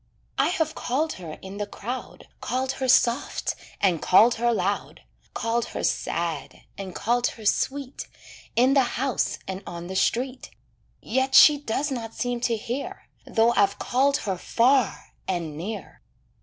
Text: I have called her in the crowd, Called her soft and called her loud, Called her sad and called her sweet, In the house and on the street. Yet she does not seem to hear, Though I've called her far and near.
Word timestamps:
I 0.39 0.47
have 0.47 0.73
called 0.73 1.13
her 1.21 1.33
in 1.43 1.57
the 1.57 1.67
crowd, 1.67 2.27
Called 2.41 2.71
her 2.71 2.87
soft 2.87 3.53
and 3.79 4.01
called 4.01 4.33
her 4.41 4.51
loud, 4.51 5.01
Called 5.35 5.65
her 5.65 5.83
sad 5.83 6.61
and 6.75 6.95
called 6.95 7.27
her 7.27 7.45
sweet, 7.45 8.07
In 8.55 8.73
the 8.73 8.81
house 8.97 9.37
and 9.47 9.61
on 9.67 9.85
the 9.85 9.95
street. 9.95 10.49
Yet 11.03 11.35
she 11.35 11.59
does 11.59 11.91
not 11.91 12.15
seem 12.15 12.39
to 12.41 12.57
hear, 12.57 13.09
Though 13.27 13.51
I've 13.53 13.77
called 13.77 14.17
her 14.25 14.39
far 14.39 15.13
and 15.27 15.55
near. 15.55 16.01